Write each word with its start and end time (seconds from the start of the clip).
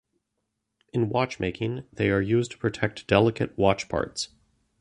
In 0.93 1.09
watchmaking 1.09 1.83
they 1.93 2.09
are 2.09 2.21
used 2.21 2.49
to 2.53 2.57
protect 2.57 3.05
delicate 3.05 3.55
watch 3.55 3.87
parts. 3.87 4.29